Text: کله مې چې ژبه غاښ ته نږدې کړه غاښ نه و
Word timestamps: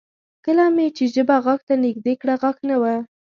کله 0.45 0.65
مې 0.75 0.87
چې 0.95 1.03
ژبه 1.13 1.37
غاښ 1.45 1.61
ته 1.67 1.75
نږدې 1.85 2.13
کړه 2.21 2.35
غاښ 2.41 2.57
نه 2.69 2.75
و 2.81 2.83